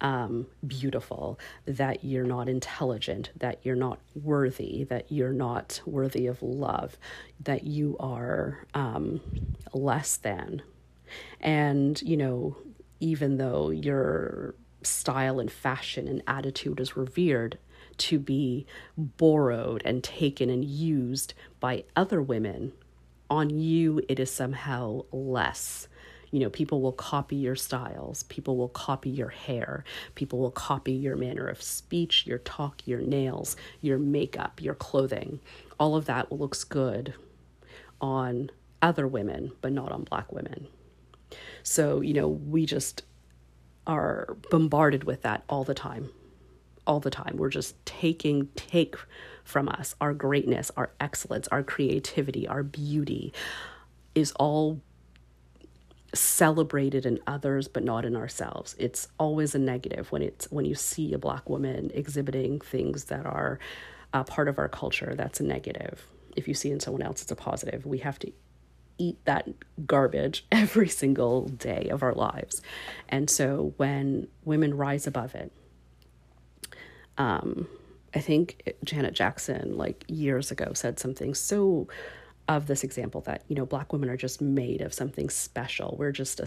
um, 0.00 0.46
beautiful, 0.66 1.38
that 1.66 2.04
you're 2.04 2.24
not 2.24 2.48
intelligent, 2.48 3.30
that 3.36 3.60
you're 3.62 3.76
not 3.76 3.98
worthy, 4.14 4.84
that 4.84 5.10
you're 5.10 5.32
not 5.32 5.80
worthy 5.84 6.26
of 6.26 6.42
love, 6.42 6.96
that 7.40 7.64
you 7.64 7.96
are 8.00 8.64
um, 8.74 9.20
less 9.72 10.16
than. 10.16 10.62
And, 11.40 12.00
you 12.02 12.16
know, 12.16 12.56
even 13.00 13.36
though 13.38 13.70
your 13.70 14.54
style 14.82 15.40
and 15.40 15.50
fashion 15.50 16.08
and 16.08 16.22
attitude 16.26 16.80
is 16.80 16.96
revered, 16.96 17.58
to 17.98 18.18
be 18.18 18.66
borrowed 18.96 19.82
and 19.84 20.02
taken 20.02 20.48
and 20.48 20.64
used 20.64 21.34
by 21.58 21.84
other 21.94 22.22
women, 22.22 22.72
on 23.28 23.50
you 23.50 24.00
it 24.08 24.18
is 24.18 24.30
somehow 24.30 25.04
less 25.12 25.86
you 26.30 26.38
know, 26.38 26.50
people 26.50 26.80
will 26.80 26.92
copy 26.92 27.36
your 27.36 27.56
styles, 27.56 28.22
people 28.24 28.56
will 28.56 28.68
copy 28.68 29.10
your 29.10 29.30
hair, 29.30 29.84
people 30.14 30.38
will 30.38 30.52
copy 30.52 30.92
your 30.92 31.16
manner 31.16 31.48
of 31.48 31.60
speech, 31.60 32.26
your 32.26 32.38
talk, 32.38 32.86
your 32.86 33.00
nails, 33.00 33.56
your 33.80 33.98
makeup, 33.98 34.62
your 34.62 34.74
clothing. 34.74 35.40
All 35.78 35.96
of 35.96 36.04
that 36.06 36.30
looks 36.30 36.62
good 36.62 37.14
on 38.00 38.50
other 38.80 39.06
women, 39.08 39.52
but 39.60 39.72
not 39.72 39.90
on 39.90 40.04
black 40.04 40.32
women. 40.32 40.68
So, 41.62 42.00
you 42.00 42.14
know, 42.14 42.28
we 42.28 42.66
just 42.66 43.02
are 43.86 44.36
bombarded 44.50 45.04
with 45.04 45.22
that 45.22 45.44
all 45.48 45.64
the 45.64 45.74
time. 45.74 46.10
All 46.86 47.00
the 47.00 47.10
time. 47.10 47.36
We're 47.36 47.50
just 47.50 47.74
taking, 47.86 48.48
take 48.56 48.96
from 49.44 49.68
us 49.68 49.94
our 50.00 50.14
greatness, 50.14 50.70
our 50.76 50.90
excellence, 51.00 51.48
our 51.48 51.62
creativity, 51.62 52.46
our 52.48 52.62
beauty 52.62 53.32
is 54.14 54.32
all 54.32 54.80
celebrated 56.12 57.06
in 57.06 57.20
others 57.26 57.68
but 57.68 57.84
not 57.84 58.04
in 58.04 58.16
ourselves 58.16 58.74
it's 58.78 59.06
always 59.18 59.54
a 59.54 59.58
negative 59.58 60.10
when 60.10 60.22
it's 60.22 60.50
when 60.50 60.64
you 60.64 60.74
see 60.74 61.12
a 61.12 61.18
black 61.18 61.48
woman 61.48 61.88
exhibiting 61.94 62.58
things 62.60 63.04
that 63.04 63.24
are 63.24 63.60
part 64.26 64.48
of 64.48 64.58
our 64.58 64.68
culture 64.68 65.14
that's 65.16 65.38
a 65.38 65.44
negative 65.44 66.04
if 66.36 66.48
you 66.48 66.54
see 66.54 66.70
in 66.70 66.80
someone 66.80 67.02
else 67.02 67.22
it's 67.22 67.30
a 67.30 67.36
positive 67.36 67.86
we 67.86 67.98
have 67.98 68.18
to 68.18 68.32
eat 69.00 69.24
that 69.24 69.48
garbage 69.86 70.46
every 70.52 70.88
single 70.88 71.46
day 71.48 71.88
of 71.90 72.02
our 72.02 72.14
lives. 72.14 72.62
And 73.08 73.28
so 73.28 73.74
when 73.76 74.28
women 74.44 74.76
rise 74.76 75.06
above 75.06 75.34
it 75.34 75.52
um 77.18 77.66
i 78.14 78.20
think 78.20 78.72
janet 78.84 79.12
jackson 79.12 79.76
like 79.76 80.04
years 80.06 80.52
ago 80.52 80.72
said 80.72 80.96
something 81.00 81.34
so 81.34 81.88
of 82.50 82.66
this 82.66 82.82
example 82.82 83.20
that 83.20 83.44
you 83.46 83.54
know 83.54 83.64
black 83.64 83.92
women 83.92 84.10
are 84.10 84.16
just 84.16 84.40
made 84.40 84.80
of 84.80 84.92
something 84.92 85.30
special. 85.30 85.94
We're 85.96 86.10
just 86.10 86.40
a 86.40 86.46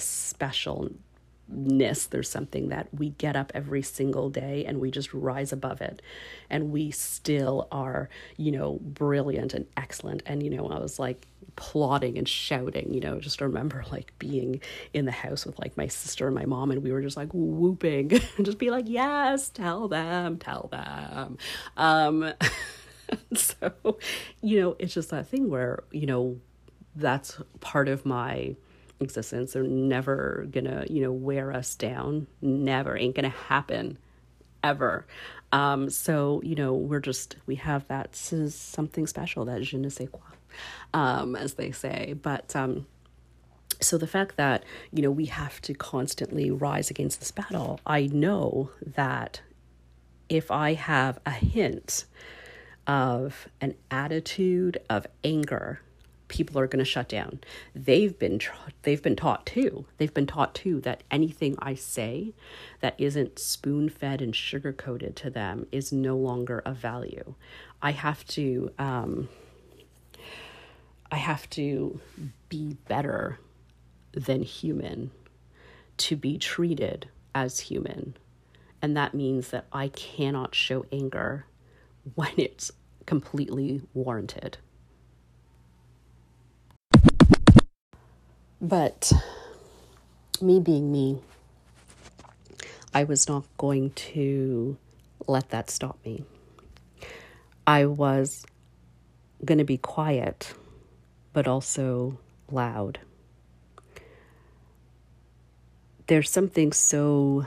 specialness 1.51 2.09
there's 2.09 2.29
something 2.29 2.69
that 2.69 2.87
we 2.93 3.09
get 3.11 3.35
up 3.35 3.51
every 3.53 3.81
single 3.81 4.29
day 4.29 4.65
and 4.65 4.79
we 4.79 4.91
just 4.91 5.13
rise 5.13 5.51
above 5.51 5.81
it. 5.81 6.01
And 6.49 6.71
we 6.71 6.91
still 6.91 7.67
are 7.71 8.09
you 8.37 8.51
know 8.51 8.79
brilliant 8.81 9.53
and 9.53 9.65
excellent. 9.77 10.23
And 10.25 10.43
you 10.43 10.49
know 10.49 10.67
i 10.67 10.79
was 10.79 10.99
like 10.99 11.27
plotting 11.55 12.17
and 12.17 12.27
shouting 12.27 12.91
you 12.91 12.99
know 12.99 13.19
just 13.19 13.39
remember 13.39 13.85
like 13.91 14.11
being 14.17 14.59
in 14.91 15.05
the 15.05 15.11
house 15.11 15.45
with 15.45 15.59
like 15.59 15.77
my 15.77 15.87
sister 15.87 16.25
and 16.27 16.35
my 16.35 16.45
mom. 16.45 16.71
And 16.71 16.83
we 16.83 16.91
were 16.91 17.01
just 17.01 17.17
like 17.17 17.29
whooping. 17.33 18.13
And 18.13 18.21
just 18.45 18.57
be 18.57 18.69
like 18.69 18.85
yes 18.87 19.49
tell 19.49 19.87
them 19.87 20.37
tell 20.37 20.69
them. 20.71 21.37
Um 21.77 22.33
so, 23.35 23.97
you 24.41 24.59
know, 24.59 24.75
it's 24.79 24.93
just 24.93 25.09
that 25.09 25.27
thing 25.27 25.49
where, 25.49 25.83
you 25.91 26.07
know, 26.07 26.37
that's 26.95 27.39
part 27.59 27.87
of 27.87 28.05
my 28.05 28.55
existence. 29.03 29.53
They're 29.53 29.63
never 29.63 30.47
gonna, 30.51 30.85
you 30.89 31.01
know, 31.01 31.11
wear 31.11 31.51
us 31.53 31.75
down. 31.75 32.27
Never. 32.41 32.97
Ain't 32.97 33.15
gonna 33.15 33.29
happen 33.29 33.97
ever. 34.63 35.05
Um, 35.51 35.89
so, 35.89 36.41
you 36.43 36.55
know, 36.55 36.73
we're 36.73 36.99
just, 36.99 37.35
we 37.45 37.55
have 37.55 37.87
that 37.87 38.15
something 38.15 39.05
special, 39.05 39.45
that 39.45 39.61
je 39.61 39.77
ne 39.77 39.89
sais 39.89 40.09
quoi, 40.11 40.21
um, 40.93 41.35
as 41.35 41.53
they 41.53 41.71
say. 41.71 42.15
But, 42.19 42.55
um, 42.55 42.87
so 43.79 43.97
the 43.97 44.07
fact 44.07 44.37
that, 44.37 44.63
you 44.91 45.01
know, 45.03 45.11
we 45.11 45.25
have 45.25 45.61
to 45.61 45.73
constantly 45.73 46.49
rise 46.49 46.89
against 46.89 47.19
this 47.19 47.31
battle, 47.31 47.79
I 47.85 48.07
know 48.07 48.71
that 48.95 49.41
if 50.29 50.49
I 50.49 50.73
have 50.73 51.19
a 51.25 51.31
hint 51.31 52.05
of 52.87 53.47
an 53.61 53.75
attitude 53.91 54.79
of 54.89 55.05
anger, 55.23 55.81
people 56.33 56.59
are 56.59 56.67
going 56.67 56.83
to 56.83 56.91
shut 56.95 57.07
down. 57.07 57.39
They've 57.75 58.17
been 58.17 58.39
they've 58.81 59.01
been 59.01 59.15
taught 59.15 59.45
too. 59.45 59.85
They've 59.97 60.13
been 60.13 60.25
taught 60.25 60.55
too 60.55 60.81
that 60.81 61.03
anything 61.11 61.55
I 61.59 61.75
say 61.75 62.33
that 62.81 62.95
isn't 62.97 63.37
spoon-fed 63.37 64.19
and 64.19 64.35
sugar-coated 64.35 65.15
to 65.17 65.29
them 65.29 65.67
is 65.71 65.93
no 65.93 66.17
longer 66.17 66.59
of 66.65 66.77
value. 66.77 67.35
I 67.83 67.91
have 67.91 68.25
to 68.29 68.71
um, 68.79 69.29
I 71.11 71.17
have 71.17 71.47
to 71.51 71.99
be 72.49 72.77
better 72.87 73.37
than 74.13 74.41
human 74.41 75.11
to 75.97 76.15
be 76.15 76.39
treated 76.39 77.09
as 77.35 77.59
human. 77.59 78.17
And 78.81 78.97
that 78.97 79.13
means 79.13 79.49
that 79.49 79.67
I 79.71 79.89
cannot 79.89 80.55
show 80.55 80.85
anger 80.91 81.45
when 82.15 82.33
it's 82.37 82.71
completely 83.05 83.83
warranted. 83.93 84.57
But 88.63 89.11
me 90.41 90.61
being 90.61 90.89
me, 90.89 91.19
I 92.93 93.03
was 93.03 93.27
not 93.27 93.43
going 93.57 93.89
to 93.89 94.77
let 95.27 95.49
that 95.49 95.69
stop 95.69 95.97
me. 96.05 96.23
I 97.67 97.85
was 97.85 98.45
going 99.43 99.57
to 99.57 99.65
be 99.65 99.77
quiet, 99.77 100.53
but 101.33 101.45
also 101.45 102.17
loud. 102.49 102.99
There's 106.07 106.29
something 106.29 106.71
so 106.71 107.45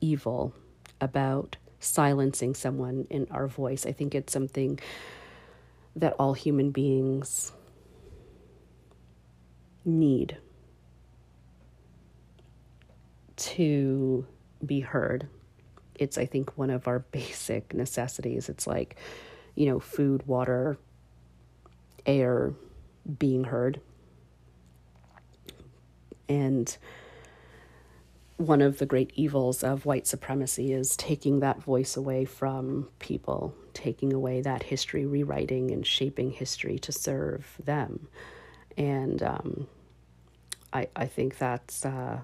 evil 0.00 0.54
about 1.02 1.58
silencing 1.80 2.54
someone 2.54 3.06
in 3.10 3.26
our 3.30 3.46
voice. 3.46 3.84
I 3.84 3.92
think 3.92 4.14
it's 4.14 4.32
something 4.32 4.80
that 5.94 6.14
all 6.18 6.32
human 6.32 6.70
beings 6.70 7.52
need 9.84 10.36
to 13.36 14.26
be 14.64 14.80
heard. 14.80 15.28
It's, 15.94 16.18
I 16.18 16.26
think, 16.26 16.56
one 16.56 16.70
of 16.70 16.86
our 16.86 16.98
basic 17.12 17.74
necessities. 17.74 18.48
It's 18.48 18.66
like, 18.66 18.96
you 19.54 19.66
know, 19.66 19.80
food, 19.80 20.26
water, 20.26 20.78
air, 22.06 22.52
being 23.18 23.44
heard. 23.44 23.80
And 26.28 26.76
one 28.36 28.62
of 28.62 28.78
the 28.78 28.86
great 28.86 29.12
evils 29.14 29.62
of 29.62 29.84
white 29.84 30.06
supremacy 30.06 30.72
is 30.72 30.96
taking 30.96 31.40
that 31.40 31.62
voice 31.62 31.96
away 31.96 32.24
from 32.24 32.88
people, 32.98 33.54
taking 33.74 34.12
away 34.12 34.40
that 34.40 34.62
history, 34.62 35.04
rewriting 35.04 35.70
and 35.70 35.86
shaping 35.86 36.30
history 36.30 36.78
to 36.78 36.92
serve 36.92 37.58
them. 37.62 38.08
And 38.76 39.22
um, 39.22 39.66
I, 40.72 40.88
I 40.96 41.06
think 41.06 41.38
that's 41.38 41.84
uh, 41.84 42.20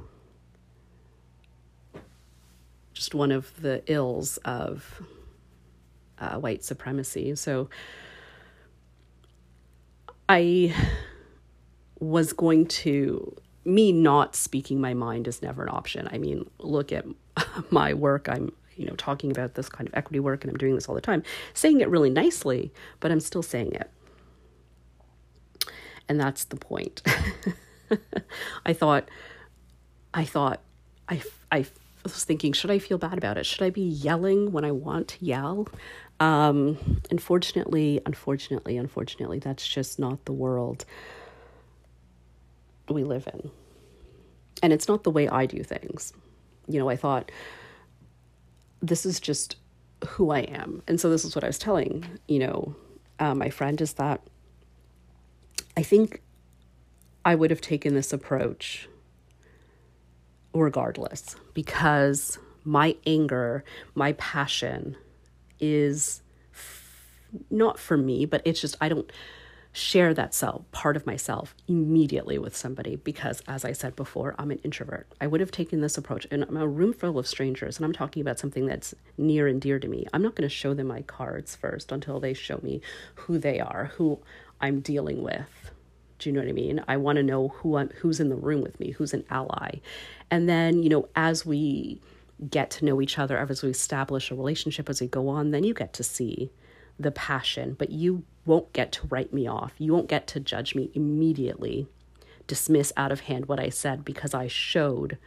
just 2.94 3.14
one 3.14 3.32
of 3.32 3.60
the 3.60 3.82
ills 3.86 4.38
of 4.38 5.02
uh, 6.18 6.36
white 6.38 6.64
supremacy. 6.64 7.34
So 7.34 7.68
I 10.28 10.74
was 11.98 12.32
going 12.32 12.66
to 12.66 13.36
me 13.64 13.90
not 13.92 14.36
speaking 14.36 14.80
my 14.80 14.94
mind 14.94 15.26
is 15.26 15.42
never 15.42 15.62
an 15.62 15.68
option. 15.68 16.08
I 16.12 16.18
mean, 16.18 16.48
look 16.58 16.92
at 16.92 17.04
my 17.70 17.94
work. 17.94 18.28
I'm, 18.28 18.52
you 18.76 18.86
know, 18.86 18.94
talking 18.94 19.30
about 19.30 19.54
this 19.54 19.68
kind 19.68 19.88
of 19.88 19.94
equity 19.94 20.20
work 20.20 20.44
and 20.44 20.50
I'm 20.50 20.58
doing 20.58 20.74
this 20.74 20.88
all 20.88 20.94
the 20.94 21.00
time, 21.00 21.22
saying 21.54 21.80
it 21.80 21.88
really 21.88 22.10
nicely, 22.10 22.72
but 23.00 23.10
I'm 23.10 23.20
still 23.20 23.42
saying 23.42 23.72
it. 23.72 23.90
And 26.08 26.20
that's 26.20 26.44
the 26.44 26.56
point. 26.56 27.02
I 28.66 28.72
thought, 28.72 29.08
I 30.14 30.24
thought, 30.24 30.60
I, 31.08 31.22
I 31.50 31.66
was 32.02 32.24
thinking, 32.24 32.52
should 32.52 32.70
I 32.70 32.78
feel 32.78 32.98
bad 32.98 33.18
about 33.18 33.38
it? 33.38 33.46
Should 33.46 33.62
I 33.62 33.70
be 33.70 33.82
yelling 33.82 34.52
when 34.52 34.64
I 34.64 34.72
want 34.72 35.08
to 35.08 35.24
yell? 35.24 35.68
Um, 36.20 37.00
unfortunately, 37.10 38.00
unfortunately, 38.06 38.76
unfortunately, 38.76 39.38
that's 39.38 39.66
just 39.66 39.98
not 39.98 40.24
the 40.24 40.32
world 40.32 40.84
we 42.88 43.04
live 43.04 43.28
in. 43.32 43.50
And 44.62 44.72
it's 44.72 44.88
not 44.88 45.04
the 45.04 45.10
way 45.10 45.28
I 45.28 45.46
do 45.46 45.62
things. 45.62 46.12
You 46.68 46.78
know, 46.78 46.88
I 46.88 46.96
thought, 46.96 47.30
this 48.80 49.04
is 49.04 49.20
just 49.20 49.56
who 50.06 50.30
I 50.30 50.40
am. 50.40 50.82
And 50.86 51.00
so 51.00 51.10
this 51.10 51.24
is 51.24 51.34
what 51.34 51.44
I 51.44 51.48
was 51.48 51.58
telling, 51.58 52.06
you 52.28 52.38
know, 52.38 52.76
uh, 53.18 53.34
my 53.34 53.50
friend 53.50 53.80
is 53.80 53.94
that 53.94 54.20
I 55.76 55.82
think 55.82 56.22
I 57.24 57.34
would 57.34 57.50
have 57.50 57.60
taken 57.60 57.94
this 57.94 58.12
approach 58.12 58.88
regardless 60.54 61.36
because 61.54 62.38
my 62.64 62.96
anger, 63.06 63.62
my 63.94 64.12
passion 64.12 64.96
is 65.60 66.22
f- 66.52 67.12
not 67.50 67.78
for 67.78 67.96
me, 67.96 68.24
but 68.24 68.42
it's 68.44 68.60
just, 68.60 68.76
I 68.80 68.88
don't 68.88 69.10
share 69.72 70.14
that 70.14 70.32
self, 70.32 70.62
part 70.72 70.96
of 70.96 71.04
myself, 71.04 71.54
immediately 71.68 72.38
with 72.38 72.56
somebody 72.56 72.96
because, 72.96 73.42
as 73.46 73.62
I 73.62 73.72
said 73.72 73.94
before, 73.94 74.34
I'm 74.38 74.50
an 74.50 74.58
introvert. 74.64 75.06
I 75.20 75.26
would 75.26 75.40
have 75.40 75.50
taken 75.50 75.82
this 75.82 75.98
approach 75.98 76.24
in 76.26 76.44
a 76.56 76.66
room 76.66 76.94
full 76.94 77.18
of 77.18 77.26
strangers, 77.26 77.76
and 77.76 77.84
I'm 77.84 77.92
talking 77.92 78.22
about 78.22 78.38
something 78.38 78.64
that's 78.64 78.94
near 79.18 79.46
and 79.46 79.60
dear 79.60 79.78
to 79.78 79.86
me. 79.86 80.06
I'm 80.14 80.22
not 80.22 80.34
going 80.34 80.48
to 80.48 80.54
show 80.54 80.72
them 80.72 80.86
my 80.86 81.02
cards 81.02 81.54
first 81.54 81.92
until 81.92 82.20
they 82.20 82.32
show 82.32 82.58
me 82.62 82.80
who 83.16 83.36
they 83.36 83.60
are, 83.60 83.90
who 83.96 84.18
I'm 84.60 84.80
dealing 84.80 85.22
with. 85.22 85.70
Do 86.18 86.28
you 86.28 86.34
know 86.34 86.40
what 86.40 86.48
I 86.48 86.52
mean? 86.52 86.82
I 86.88 86.96
want 86.96 87.16
to 87.16 87.22
know 87.22 87.48
who 87.48 87.76
I'm, 87.76 87.90
who's 87.90 88.20
in 88.20 88.30
the 88.30 88.36
room 88.36 88.62
with 88.62 88.80
me, 88.80 88.90
who's 88.90 89.12
an 89.12 89.24
ally. 89.30 89.80
And 90.30 90.48
then, 90.48 90.82
you 90.82 90.88
know, 90.88 91.08
as 91.14 91.44
we 91.44 92.00
get 92.50 92.70
to 92.70 92.84
know 92.84 93.00
each 93.00 93.18
other, 93.18 93.36
as 93.38 93.62
we 93.62 93.70
establish 93.70 94.30
a 94.30 94.34
relationship 94.34 94.88
as 94.88 95.00
we 95.00 95.06
go 95.06 95.28
on, 95.28 95.50
then 95.50 95.64
you 95.64 95.74
get 95.74 95.92
to 95.94 96.02
see 96.02 96.50
the 96.98 97.10
passion, 97.10 97.74
but 97.78 97.90
you 97.90 98.24
won't 98.46 98.72
get 98.72 98.92
to 98.92 99.06
write 99.08 99.32
me 99.32 99.46
off. 99.46 99.74
You 99.78 99.92
won't 99.92 100.08
get 100.08 100.26
to 100.28 100.40
judge 100.40 100.74
me 100.74 100.90
immediately, 100.94 101.86
dismiss 102.46 102.92
out 102.96 103.12
of 103.12 103.20
hand 103.20 103.46
what 103.46 103.60
I 103.60 103.68
said 103.68 104.04
because 104.04 104.32
I 104.32 104.46
showed 104.46 105.18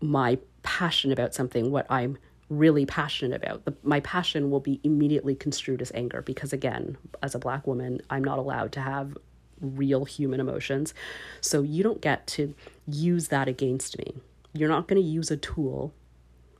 my 0.00 0.38
passion 0.62 1.10
about 1.10 1.34
something, 1.34 1.70
what 1.70 1.86
I'm 1.90 2.18
really 2.50 2.84
passionate 2.84 3.42
about. 3.42 3.64
The, 3.64 3.74
my 3.82 4.00
passion 4.00 4.50
will 4.50 4.60
be 4.60 4.80
immediately 4.82 5.34
construed 5.34 5.80
as 5.80 5.90
anger 5.94 6.20
because, 6.20 6.52
again, 6.52 6.98
as 7.22 7.34
a 7.34 7.38
black 7.38 7.66
woman, 7.66 8.02
I'm 8.10 8.24
not 8.24 8.38
allowed 8.38 8.72
to 8.72 8.80
have 8.80 9.16
real 9.60 10.04
human 10.04 10.40
emotions. 10.40 10.92
So 11.40 11.62
you 11.62 11.82
don't 11.82 12.00
get 12.00 12.26
to 12.28 12.54
use 12.86 13.28
that 13.28 13.48
against 13.48 13.96
me. 13.98 14.16
You're 14.52 14.68
not 14.68 14.88
going 14.88 15.00
to 15.00 15.08
use 15.08 15.30
a 15.30 15.36
tool 15.36 15.94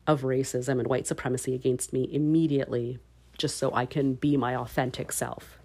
of 0.07 0.23
racism 0.23 0.79
and 0.79 0.87
white 0.87 1.07
supremacy 1.07 1.55
against 1.55 1.93
me 1.93 2.09
immediately 2.11 2.99
just 3.37 3.59
so 3.59 3.73
I 3.75 3.87
can 3.87 4.15
be 4.15 4.37
my 4.37 4.55
authentic 4.55 5.13
self. 5.13 5.59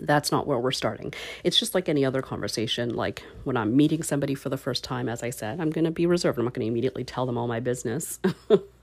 That's 0.00 0.30
not 0.30 0.46
where 0.46 0.58
we're 0.58 0.70
starting. 0.72 1.14
It's 1.42 1.58
just 1.58 1.74
like 1.74 1.88
any 1.88 2.04
other 2.04 2.22
conversation. 2.22 2.94
Like 2.94 3.22
when 3.44 3.56
I'm 3.56 3.76
meeting 3.76 4.02
somebody 4.02 4.34
for 4.34 4.48
the 4.48 4.56
first 4.56 4.84
time, 4.84 5.08
as 5.08 5.22
I 5.22 5.30
said, 5.30 5.60
I'm 5.60 5.70
going 5.70 5.84
to 5.84 5.90
be 5.90 6.06
reserved. 6.06 6.38
I'm 6.38 6.44
not 6.44 6.54
going 6.54 6.66
to 6.66 6.70
immediately 6.70 7.04
tell 7.04 7.26
them 7.26 7.38
all 7.38 7.48
my 7.48 7.60
business. 7.60 8.20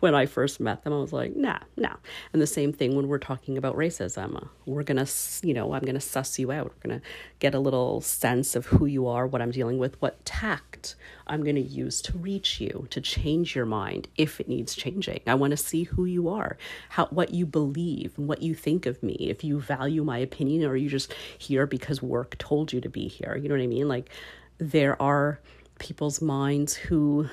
when 0.00 0.14
I 0.14 0.26
first 0.26 0.60
met 0.60 0.82
them, 0.82 0.92
I 0.92 0.98
was 0.98 1.12
like, 1.12 1.36
nah, 1.36 1.58
nah. 1.76 1.96
And 2.32 2.40
the 2.40 2.46
same 2.46 2.72
thing 2.72 2.96
when 2.96 3.08
we're 3.08 3.18
talking 3.18 3.58
about 3.58 3.76
racism. 3.76 4.48
We're 4.66 4.82
going 4.82 5.04
to, 5.04 5.12
you 5.46 5.54
know, 5.54 5.72
I'm 5.72 5.82
going 5.82 5.94
to 5.94 6.00
suss 6.00 6.38
you 6.38 6.52
out. 6.52 6.66
We're 6.66 6.88
going 6.88 7.00
to 7.00 7.06
get 7.38 7.54
a 7.54 7.60
little 7.60 8.00
sense 8.00 8.56
of 8.56 8.66
who 8.66 8.86
you 8.86 9.06
are, 9.06 9.26
what 9.26 9.42
I'm 9.42 9.50
dealing 9.50 9.78
with, 9.78 10.00
what 10.00 10.24
tact 10.24 10.96
I'm 11.26 11.42
going 11.42 11.56
to 11.56 11.60
use 11.60 12.00
to 12.02 12.16
reach 12.16 12.60
you, 12.60 12.86
to 12.90 13.00
change 13.00 13.54
your 13.54 13.66
mind 13.66 14.08
if 14.16 14.40
it 14.40 14.48
needs 14.48 14.74
changing. 14.74 15.20
I 15.26 15.34
want 15.34 15.52
to 15.52 15.56
see 15.56 15.84
who 15.84 16.04
you 16.04 16.28
are, 16.28 16.56
how 16.90 17.06
what 17.06 17.34
you 17.34 17.46
believe, 17.46 18.14
and 18.16 18.26
what 18.28 18.42
you 18.42 18.54
think 18.54 18.86
of 18.86 19.02
me. 19.02 19.14
If 19.14 19.44
you 19.44 19.60
value 19.60 20.04
my 20.04 20.18
opinion 20.18 20.68
or 20.68 20.76
you 20.76 20.88
just 20.88 21.12
here 21.38 21.66
because 21.66 22.02
work 22.02 22.36
told 22.38 22.72
you 22.72 22.80
to 22.80 22.88
be 22.88 23.08
here. 23.08 23.36
You 23.36 23.48
know 23.48 23.54
what 23.54 23.62
I 23.62 23.66
mean? 23.66 23.88
Like 23.88 24.10
there 24.58 25.00
are 25.00 25.40
people's 25.78 26.20
minds 26.20 26.74
who 26.74 27.28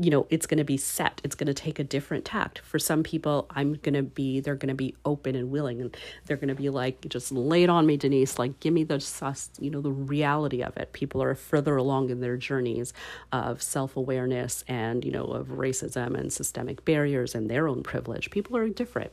you 0.00 0.10
know 0.10 0.26
it's 0.30 0.46
going 0.46 0.58
to 0.58 0.64
be 0.64 0.76
set. 0.76 1.20
It's 1.24 1.34
going 1.34 1.48
to 1.48 1.54
take 1.54 1.78
a 1.78 1.84
different 1.84 2.24
tact. 2.24 2.60
For 2.60 2.78
some 2.78 3.02
people 3.02 3.46
i'm 3.50 3.74
going 3.74 3.94
to 3.94 4.02
be 4.02 4.40
they're 4.40 4.54
going 4.54 4.68
to 4.68 4.74
be 4.74 4.94
open 5.04 5.34
and 5.34 5.50
willing 5.50 5.80
and 5.80 5.96
they're 6.26 6.36
going 6.36 6.48
to 6.48 6.54
be 6.54 6.70
like 6.70 7.08
just 7.08 7.32
lay 7.32 7.62
it 7.64 7.70
on 7.70 7.86
me 7.86 7.96
denise. 7.96 8.38
Like 8.38 8.60
give 8.60 8.72
me 8.72 8.84
the 8.84 9.00
sus 9.00 9.50
you 9.58 9.70
know 9.70 9.80
the 9.80 9.90
reality 9.90 10.62
of 10.62 10.76
it. 10.76 10.92
People 10.92 11.22
are 11.22 11.34
further 11.34 11.76
along 11.76 12.10
in 12.10 12.20
their 12.20 12.36
journeys 12.36 12.92
of 13.32 13.62
self-awareness 13.62 14.64
and 14.68 15.04
you 15.04 15.10
know 15.10 15.24
of 15.24 15.48
racism 15.48 16.18
and 16.18 16.32
systemic 16.32 16.84
barriers 16.84 17.34
and 17.34 17.50
their 17.50 17.68
own 17.68 17.82
privilege. 17.82 18.30
People 18.30 18.56
are 18.56 18.68
different. 18.68 19.12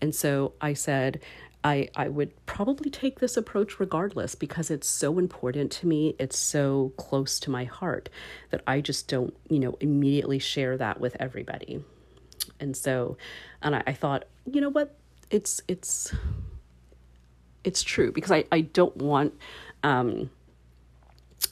And 0.00 0.14
so 0.14 0.52
i 0.60 0.72
said 0.72 1.20
I, 1.64 1.88
I 1.94 2.08
would 2.08 2.44
probably 2.46 2.90
take 2.90 3.20
this 3.20 3.36
approach 3.36 3.78
regardless 3.78 4.34
because 4.34 4.70
it's 4.70 4.88
so 4.88 5.18
important 5.18 5.70
to 5.72 5.86
me. 5.86 6.16
It's 6.18 6.38
so 6.38 6.92
close 6.96 7.38
to 7.40 7.50
my 7.50 7.64
heart 7.64 8.08
that 8.50 8.62
I 8.66 8.80
just 8.80 9.06
don't, 9.08 9.34
you 9.48 9.60
know, 9.60 9.76
immediately 9.80 10.38
share 10.40 10.76
that 10.76 11.00
with 11.00 11.16
everybody. 11.20 11.84
And 12.58 12.76
so, 12.76 13.16
and 13.62 13.76
I, 13.76 13.82
I 13.86 13.92
thought, 13.92 14.24
you 14.44 14.60
know 14.60 14.70
what, 14.70 14.96
it's, 15.30 15.60
it's, 15.68 16.12
it's 17.62 17.82
true 17.82 18.10
because 18.10 18.32
I, 18.32 18.44
I 18.50 18.62
don't 18.62 18.96
want, 18.96 19.34
um, 19.84 20.30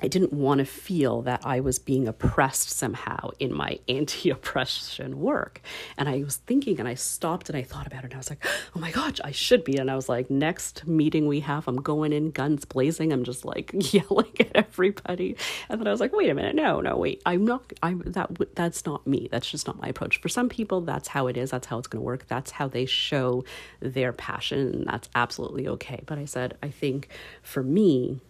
I 0.03 0.09
didn't 0.09 0.33
want 0.33 0.59
to 0.59 0.64
feel 0.64 1.22
that 1.22 1.40
I 1.44 1.61
was 1.61 1.79
being 1.79 2.09
oppressed 2.09 2.70
somehow 2.70 3.31
in 3.38 3.55
my 3.55 3.79
anti 3.88 4.31
oppression 4.31 5.20
work. 5.20 5.61
And 5.96 6.09
I 6.09 6.22
was 6.22 6.37
thinking 6.37 6.79
and 6.79 6.88
I 6.88 6.94
stopped 6.94 7.48
and 7.48 7.57
I 7.57 7.62
thought 7.62 7.87
about 7.87 8.00
it 8.00 8.07
and 8.07 8.14
I 8.14 8.18
was 8.18 8.31
like, 8.31 8.44
oh 8.76 8.81
my 8.81 8.90
gosh, 8.90 9.20
I 9.24 9.31
should 9.31 9.64
be. 9.64 9.76
And 9.76 9.90
I 9.90 9.96
was 9.96 10.09
like, 10.09 10.31
next 10.31 10.87
meeting 10.87 11.26
we 11.26 11.40
have, 11.40 11.68
I'm 11.68 11.81
going 11.81 12.12
in 12.12 12.31
guns 12.31 12.64
blazing. 12.64 13.12
I'm 13.12 13.24
just 13.24 13.44
like 13.44 13.72
yelling 13.92 14.33
at 14.40 14.50
everybody. 14.55 15.37
And 15.68 15.81
then 15.81 15.87
I 15.87 15.90
was 15.90 16.00
like, 16.00 16.12
wait 16.12 16.31
a 16.31 16.35
minute, 16.35 16.55
no, 16.55 16.81
no, 16.81 16.96
wait, 16.96 17.22
I'm 17.26 17.44
not, 17.44 17.72
I'm 17.83 18.03
that, 18.07 18.31
that's 18.55 18.87
not 18.87 19.07
me. 19.07 19.29
That's 19.31 19.50
just 19.50 19.66
not 19.66 19.81
my 19.81 19.88
approach. 19.88 20.20
For 20.20 20.29
some 20.29 20.48
people, 20.48 20.81
that's 20.81 21.09
how 21.09 21.26
it 21.26 21.37
is. 21.37 21.50
That's 21.50 21.66
how 21.66 21.79
it's 21.79 21.88
going 21.88 22.00
to 22.00 22.07
work. 22.07 22.26
That's 22.29 22.53
how 22.53 22.68
they 22.68 22.87
show 22.87 23.44
their 23.81 24.12
passion. 24.12 24.74
And 24.74 24.87
that's 24.87 25.09
absolutely 25.14 25.68
okay. 25.68 26.03
But 26.07 26.18
I 26.18 26.24
said, 26.24 26.57
I 26.62 26.68
think 26.68 27.09
for 27.42 27.62
me, 27.62 28.20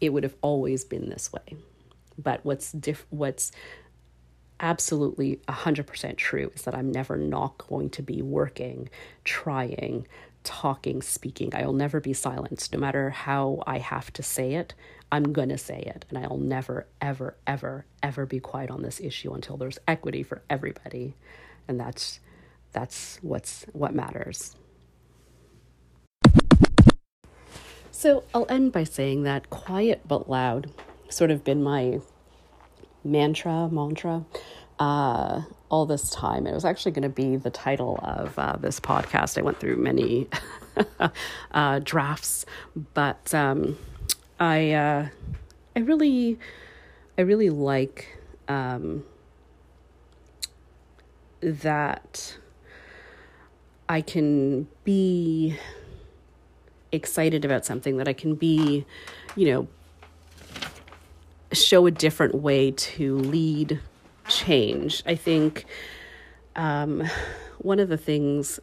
it 0.00 0.10
would 0.10 0.24
have 0.24 0.36
always 0.42 0.84
been 0.84 1.08
this 1.08 1.32
way. 1.32 1.56
But 2.18 2.44
what's 2.44 2.72
diff- 2.72 3.06
what's 3.10 3.52
absolutely 4.60 5.40
100% 5.48 6.16
true 6.16 6.50
is 6.54 6.62
that 6.62 6.74
I'm 6.74 6.92
never 6.92 7.16
not 7.16 7.58
going 7.68 7.90
to 7.90 8.02
be 8.02 8.20
working, 8.22 8.90
trying, 9.24 10.06
talking, 10.44 11.02
speaking. 11.02 11.54
I'll 11.54 11.72
never 11.72 12.00
be 12.00 12.12
silenced. 12.12 12.72
No 12.72 12.78
matter 12.78 13.10
how 13.10 13.62
I 13.66 13.78
have 13.78 14.12
to 14.14 14.22
say 14.22 14.54
it, 14.54 14.74
I'm 15.12 15.32
going 15.32 15.48
to 15.48 15.58
say 15.58 15.80
it. 15.80 16.04
And 16.08 16.18
I'll 16.18 16.38
never, 16.38 16.86
ever, 17.00 17.36
ever, 17.46 17.86
ever 18.02 18.26
be 18.26 18.40
quiet 18.40 18.70
on 18.70 18.82
this 18.82 19.00
issue 19.00 19.32
until 19.32 19.56
there's 19.56 19.78
equity 19.88 20.22
for 20.22 20.42
everybody. 20.48 21.14
And 21.66 21.80
that's 21.80 22.20
that's 22.72 23.18
what's 23.22 23.64
what 23.72 23.94
matters. 23.94 24.56
So 28.00 28.24
I'll 28.32 28.46
end 28.48 28.72
by 28.72 28.84
saying 28.84 29.24
that 29.24 29.50
quiet 29.50 30.00
but 30.08 30.30
loud 30.30 30.70
sort 31.10 31.30
of 31.30 31.44
been 31.44 31.62
my 31.62 32.00
mantra, 33.04 33.68
mantra, 33.70 34.24
uh, 34.78 35.42
all 35.68 35.84
this 35.84 36.08
time. 36.08 36.46
It 36.46 36.54
was 36.54 36.64
actually 36.64 36.92
going 36.92 37.02
to 37.02 37.10
be 37.10 37.36
the 37.36 37.50
title 37.50 38.00
of 38.02 38.38
uh, 38.38 38.56
this 38.58 38.80
podcast. 38.80 39.36
I 39.36 39.42
went 39.42 39.60
through 39.60 39.76
many 39.76 40.28
uh, 41.50 41.80
drafts, 41.80 42.46
but 42.94 43.34
um, 43.34 43.76
I 44.38 44.70
uh, 44.70 45.08
I 45.76 45.80
really 45.80 46.38
I 47.18 47.20
really 47.20 47.50
like 47.50 48.16
um, 48.48 49.04
that 51.42 52.38
I 53.90 54.00
can 54.00 54.68
be 54.84 55.58
excited 56.92 57.44
about 57.44 57.64
something, 57.64 57.96
that 57.98 58.08
I 58.08 58.12
can 58.12 58.34
be, 58.34 58.84
you 59.36 59.52
know, 59.52 59.68
show 61.52 61.86
a 61.86 61.90
different 61.90 62.34
way 62.34 62.70
to 62.70 63.16
lead 63.16 63.80
change. 64.28 65.02
I 65.06 65.14
think 65.16 65.64
um, 66.56 67.04
one 67.58 67.80
of 67.80 67.88
the 67.88 67.96
things 67.96 68.60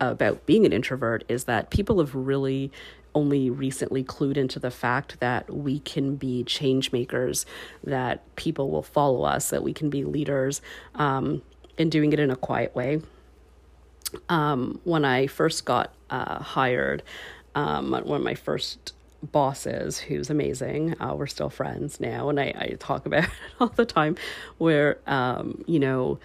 about 0.00 0.46
being 0.46 0.66
an 0.66 0.72
introvert 0.72 1.24
is 1.28 1.44
that 1.44 1.70
people 1.70 1.98
have 1.98 2.14
really 2.14 2.72
only 3.14 3.50
recently 3.50 4.02
clued 4.02 4.36
into 4.36 4.58
the 4.58 4.70
fact 4.70 5.20
that 5.20 5.52
we 5.52 5.78
can 5.80 6.16
be 6.16 6.42
change 6.44 6.92
makers, 6.92 7.44
that 7.84 8.34
people 8.36 8.70
will 8.70 8.82
follow 8.82 9.22
us, 9.22 9.50
that 9.50 9.62
we 9.62 9.72
can 9.72 9.90
be 9.90 10.04
leaders, 10.04 10.62
um, 10.94 11.42
and 11.78 11.92
doing 11.92 12.12
it 12.12 12.18
in 12.18 12.30
a 12.30 12.36
quiet 12.36 12.74
way. 12.74 13.00
Um, 14.28 14.80
when 14.84 15.04
I 15.04 15.26
first 15.26 15.64
got 15.64 15.94
uh, 16.10 16.42
hired, 16.42 17.02
um, 17.54 17.90
one 17.90 18.20
of 18.20 18.22
my 18.22 18.34
first 18.34 18.92
bosses 19.22 19.98
who's 19.98 20.30
amazing. 20.30 21.00
Uh, 21.00 21.14
we're 21.14 21.26
still 21.26 21.50
friends 21.50 22.00
now, 22.00 22.28
and 22.28 22.40
I, 22.40 22.54
I 22.56 22.76
talk 22.78 23.06
about 23.06 23.24
it 23.24 23.30
all 23.60 23.68
the 23.68 23.86
time. 23.86 24.16
Where 24.58 24.98
um, 25.06 25.64
you 25.66 25.78
know, 25.78 26.18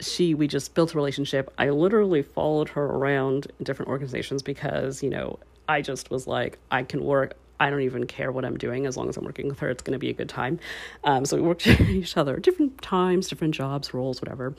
she 0.00 0.34
we 0.34 0.46
just 0.46 0.74
built 0.74 0.94
a 0.94 0.96
relationship. 0.96 1.52
I 1.58 1.70
literally 1.70 2.22
followed 2.22 2.68
her 2.70 2.84
around 2.84 3.48
different 3.62 3.90
organizations 3.90 4.42
because 4.42 5.02
you 5.02 5.10
know 5.10 5.38
I 5.68 5.82
just 5.82 6.10
was 6.10 6.26
like 6.26 6.58
I 6.70 6.82
can 6.82 7.04
work. 7.04 7.36
I 7.58 7.70
don't 7.70 7.80
even 7.80 8.06
care 8.06 8.30
what 8.30 8.44
I'm 8.44 8.58
doing 8.58 8.84
as 8.84 8.98
long 8.98 9.08
as 9.08 9.16
I'm 9.16 9.24
working 9.24 9.48
with 9.48 9.58
her. 9.60 9.70
It's 9.70 9.82
going 9.82 9.94
to 9.94 9.98
be 9.98 10.10
a 10.10 10.12
good 10.12 10.28
time. 10.28 10.60
Um, 11.04 11.24
so 11.24 11.36
we 11.36 11.42
worked 11.42 11.66
each 11.66 12.16
other, 12.18 12.36
different 12.36 12.82
times, 12.82 13.28
different 13.28 13.54
jobs, 13.54 13.94
roles, 13.94 14.20
whatever. 14.20 14.54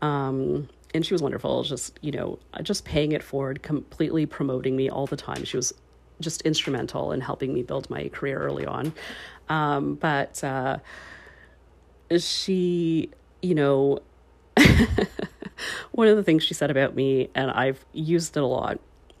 Um, 0.00 0.68
and 0.94 1.04
she 1.04 1.14
was 1.14 1.22
wonderful 1.22 1.62
just 1.62 1.98
you 2.02 2.12
know 2.12 2.38
just 2.62 2.84
paying 2.84 3.12
it 3.12 3.22
forward 3.22 3.62
completely 3.62 4.26
promoting 4.26 4.76
me 4.76 4.88
all 4.88 5.06
the 5.06 5.16
time. 5.16 5.44
She 5.44 5.56
was 5.56 5.72
just 6.20 6.42
instrumental 6.42 7.12
in 7.12 7.20
helping 7.20 7.52
me 7.52 7.62
build 7.62 7.90
my 7.90 8.08
career 8.08 8.38
early 8.38 8.66
on. 8.66 8.92
Um, 9.48 9.94
but 9.94 10.42
uh, 10.42 10.78
she, 12.18 13.10
you 13.42 13.54
know, 13.54 14.00
one 15.92 16.08
of 16.08 16.16
the 16.16 16.22
things 16.22 16.42
she 16.42 16.54
said 16.54 16.70
about 16.70 16.94
me, 16.94 17.30
and 17.34 17.50
I've 17.50 17.84
used 17.92 18.36
it 18.36 18.42
a 18.42 18.46
lot, 18.46 18.78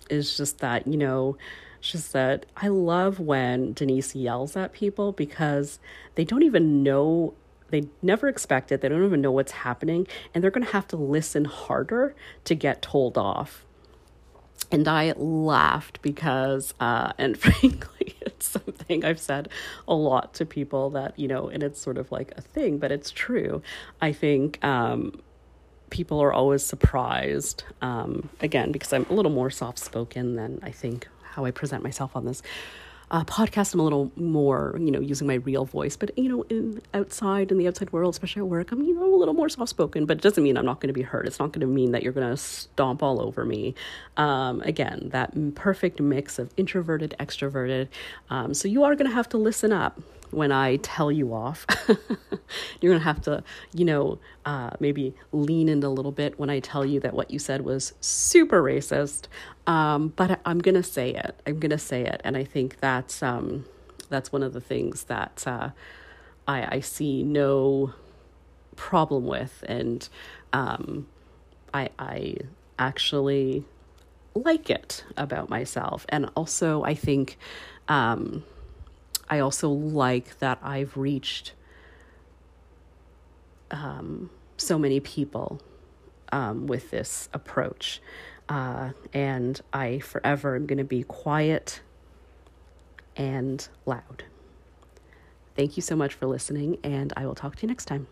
is 0.08 0.36
just 0.36 0.58
that, 0.58 0.86
you 0.86 0.96
know, 0.96 1.36
she 1.80 1.98
said, 1.98 2.46
I 2.56 2.68
love 2.68 3.20
when 3.20 3.72
Denise 3.72 4.14
yells 4.14 4.56
at 4.56 4.72
people 4.72 5.12
because 5.12 5.78
they 6.14 6.24
don't 6.24 6.42
even 6.42 6.82
know, 6.82 7.34
they 7.70 7.88
never 8.02 8.28
expect 8.28 8.72
it, 8.72 8.80
they 8.80 8.88
don't 8.88 9.04
even 9.04 9.20
know 9.20 9.32
what's 9.32 9.52
happening, 9.52 10.06
and 10.34 10.42
they're 10.42 10.50
going 10.50 10.66
to 10.66 10.72
have 10.72 10.88
to 10.88 10.96
listen 10.96 11.44
harder 11.44 12.14
to 12.44 12.54
get 12.54 12.82
told 12.82 13.18
off. 13.18 13.64
And 14.70 14.88
I 14.88 15.12
laughed 15.16 16.02
because, 16.02 16.74
uh, 16.80 17.12
and 17.18 17.38
frankly, 17.38 18.16
it's 18.20 18.46
something 18.46 19.04
I've 19.04 19.20
said 19.20 19.48
a 19.86 19.94
lot 19.94 20.34
to 20.34 20.46
people 20.46 20.90
that, 20.90 21.18
you 21.18 21.28
know, 21.28 21.48
and 21.48 21.62
it's 21.62 21.80
sort 21.80 21.98
of 21.98 22.10
like 22.10 22.32
a 22.36 22.40
thing, 22.40 22.78
but 22.78 22.90
it's 22.92 23.10
true. 23.10 23.62
I 24.00 24.12
think, 24.12 24.62
um, 24.64 25.20
people 25.90 26.20
are 26.20 26.32
always 26.32 26.64
surprised 26.64 27.64
um, 27.80 28.28
again 28.40 28.72
because 28.72 28.92
i'm 28.92 29.06
a 29.08 29.12
little 29.12 29.30
more 29.30 29.50
soft 29.50 29.78
spoken 29.78 30.34
than 30.34 30.58
i 30.62 30.70
think 30.70 31.06
how 31.22 31.44
i 31.44 31.50
present 31.50 31.82
myself 31.82 32.16
on 32.16 32.24
this 32.24 32.42
uh, 33.10 33.24
podcast 33.24 33.72
i'm 33.72 33.80
a 33.80 33.82
little 33.82 34.10
more 34.16 34.76
you 34.80 34.90
know 34.90 35.00
using 35.00 35.26
my 35.26 35.34
real 35.34 35.64
voice 35.64 35.96
but 35.96 36.16
you 36.18 36.28
know 36.28 36.42
in 36.50 36.80
outside 36.94 37.52
in 37.52 37.58
the 37.58 37.68
outside 37.68 37.90
world 37.92 38.12
especially 38.12 38.40
at 38.40 38.48
work 38.48 38.72
i'm 38.72 38.82
you 38.82 38.94
know 38.94 39.14
a 39.14 39.16
little 39.16 39.34
more 39.34 39.48
soft 39.48 39.70
spoken 39.70 40.06
but 40.06 40.16
it 40.16 40.22
doesn't 40.22 40.42
mean 40.42 40.56
i'm 40.56 40.64
not 40.64 40.80
going 40.80 40.88
to 40.88 40.94
be 40.94 41.02
hurt 41.02 41.26
it's 41.26 41.38
not 41.38 41.52
going 41.52 41.60
to 41.60 41.66
mean 41.66 41.92
that 41.92 42.02
you're 42.02 42.12
going 42.12 42.28
to 42.28 42.36
stomp 42.36 43.02
all 43.02 43.20
over 43.20 43.44
me. 43.44 43.74
Um, 44.16 44.60
again 44.62 45.10
that 45.12 45.54
perfect 45.54 46.00
mix 46.00 46.38
of 46.38 46.52
introverted 46.56 47.14
extroverted 47.20 47.88
um, 48.30 48.54
so 48.54 48.66
you 48.66 48.82
are 48.84 48.94
going 48.94 49.08
to 49.08 49.14
have 49.14 49.28
to 49.30 49.38
listen 49.38 49.72
up 49.72 50.00
when 50.30 50.52
I 50.52 50.76
tell 50.76 51.10
you 51.10 51.34
off. 51.34 51.66
You're 51.88 52.92
going 52.92 53.00
to 53.00 53.04
have 53.04 53.20
to, 53.22 53.42
you 53.72 53.84
know, 53.84 54.18
uh, 54.44 54.70
maybe 54.80 55.14
lean 55.32 55.68
in 55.68 55.82
a 55.82 55.88
little 55.88 56.12
bit 56.12 56.38
when 56.38 56.50
I 56.50 56.60
tell 56.60 56.84
you 56.84 57.00
that 57.00 57.14
what 57.14 57.30
you 57.30 57.38
said 57.38 57.62
was 57.62 57.92
super 58.00 58.62
racist. 58.62 59.26
Um, 59.66 60.08
but 60.08 60.40
I'm 60.44 60.58
going 60.58 60.74
to 60.74 60.82
say 60.82 61.10
it. 61.10 61.40
I'm 61.46 61.58
going 61.58 61.70
to 61.70 61.78
say 61.78 62.02
it. 62.02 62.20
And 62.24 62.36
I 62.36 62.44
think 62.44 62.80
that's, 62.80 63.22
um, 63.22 63.64
that's 64.08 64.32
one 64.32 64.42
of 64.42 64.52
the 64.52 64.60
things 64.60 65.04
that 65.04 65.44
uh, 65.46 65.70
I, 66.46 66.76
I 66.76 66.80
see 66.80 67.22
no 67.22 67.94
problem 68.76 69.26
with. 69.26 69.64
And 69.66 70.08
um, 70.52 71.06
I, 71.72 71.90
I 71.98 72.36
actually 72.78 73.64
like 74.34 74.70
it 74.70 75.04
about 75.16 75.48
myself. 75.48 76.04
And 76.08 76.30
also, 76.34 76.82
I 76.82 76.94
think. 76.94 77.38
Um, 77.88 78.44
I 79.28 79.40
also 79.40 79.68
like 79.68 80.38
that 80.38 80.58
I've 80.62 80.96
reached 80.96 81.52
um, 83.70 84.30
so 84.56 84.78
many 84.78 85.00
people 85.00 85.60
um, 86.32 86.66
with 86.66 86.90
this 86.90 87.28
approach. 87.32 88.00
Uh, 88.48 88.90
and 89.12 89.60
I 89.72 89.98
forever 89.98 90.54
am 90.54 90.66
going 90.66 90.78
to 90.78 90.84
be 90.84 91.02
quiet 91.02 91.80
and 93.16 93.66
loud. 93.86 94.24
Thank 95.56 95.76
you 95.76 95.82
so 95.82 95.96
much 95.96 96.14
for 96.14 96.26
listening, 96.26 96.78
and 96.84 97.12
I 97.16 97.26
will 97.26 97.34
talk 97.34 97.56
to 97.56 97.62
you 97.62 97.68
next 97.68 97.86
time. 97.86 98.06